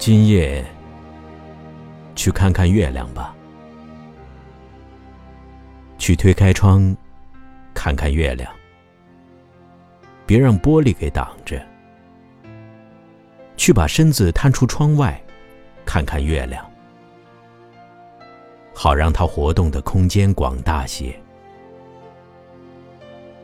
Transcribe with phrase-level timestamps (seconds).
[0.00, 0.64] 今夜
[2.16, 3.34] 去看看月亮吧，
[5.98, 6.96] 去推开窗
[7.74, 8.50] 看看月亮，
[10.24, 11.62] 别让玻璃给挡着。
[13.58, 15.22] 去把身子探出窗外，
[15.84, 16.64] 看看月亮，
[18.74, 21.14] 好让它活动的空间广大些。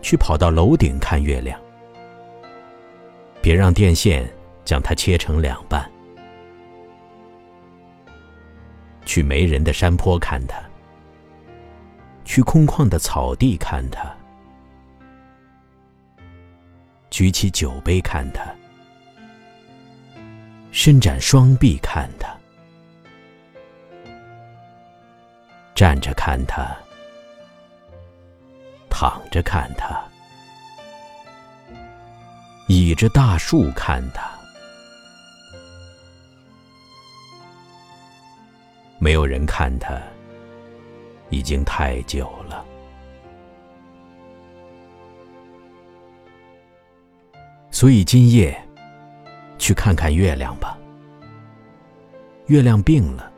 [0.00, 1.60] 去跑到楼顶看月亮，
[3.42, 4.26] 别让电线
[4.64, 5.86] 将它切成两半。
[9.06, 10.60] 去没人的山坡看它，
[12.26, 14.14] 去空旷的草地看它，
[17.08, 18.44] 举起酒杯看它。
[20.72, 22.36] 伸展双臂看他，
[25.74, 26.76] 站着看他，
[28.90, 30.04] 躺着看他，
[32.68, 34.35] 倚着大树看他。
[38.98, 40.00] 没有人看他，
[41.30, 42.64] 已经太久了。
[47.70, 48.56] 所以今夜。
[49.58, 50.78] 去看看月亮吧。
[52.46, 53.32] 月亮病了，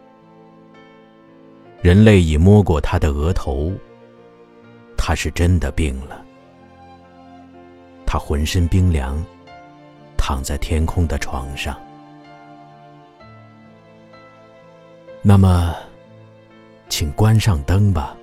[1.81, 3.73] 人类已摸过他的额头，
[4.97, 6.23] 他是真的病了。
[8.05, 9.25] 他浑身冰凉，
[10.19, 11.79] 躺在天空的床上。
[15.21, 15.75] 那么，
[16.89, 18.17] 请关上灯吧，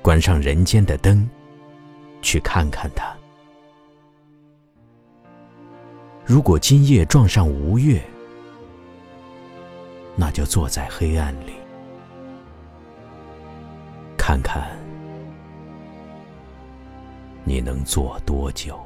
[0.00, 1.28] 关上人间的灯，
[2.22, 3.14] 去看看它。
[6.24, 8.02] 如果今夜撞上吴越，
[10.16, 11.52] 那就坐在黑暗里，
[14.16, 14.76] 看看
[17.44, 18.80] 你能坐多久。